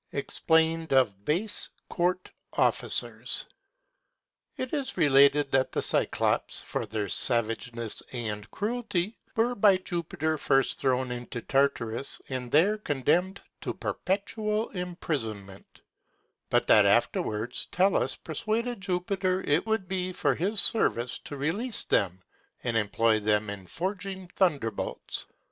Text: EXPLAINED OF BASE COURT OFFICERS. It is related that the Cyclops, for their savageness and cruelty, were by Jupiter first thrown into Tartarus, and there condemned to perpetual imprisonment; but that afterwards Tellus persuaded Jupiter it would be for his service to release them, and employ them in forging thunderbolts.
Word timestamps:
EXPLAINED 0.13 0.91
OF 0.93 1.25
BASE 1.25 1.69
COURT 1.87 2.31
OFFICERS. 2.53 3.45
It 4.57 4.73
is 4.73 4.97
related 4.97 5.51
that 5.51 5.71
the 5.71 5.83
Cyclops, 5.83 6.59
for 6.63 6.87
their 6.87 7.07
savageness 7.07 8.01
and 8.11 8.49
cruelty, 8.49 9.19
were 9.35 9.53
by 9.53 9.77
Jupiter 9.77 10.39
first 10.39 10.79
thrown 10.79 11.11
into 11.11 11.39
Tartarus, 11.43 12.19
and 12.29 12.49
there 12.49 12.79
condemned 12.79 13.43
to 13.61 13.75
perpetual 13.75 14.69
imprisonment; 14.71 15.81
but 16.49 16.65
that 16.65 16.87
afterwards 16.87 17.67
Tellus 17.71 18.15
persuaded 18.15 18.81
Jupiter 18.81 19.43
it 19.43 19.67
would 19.67 19.87
be 19.87 20.13
for 20.13 20.33
his 20.33 20.59
service 20.59 21.19
to 21.25 21.37
release 21.37 21.83
them, 21.83 22.23
and 22.63 22.75
employ 22.75 23.19
them 23.19 23.51
in 23.51 23.67
forging 23.67 24.29
thunderbolts. 24.29 25.27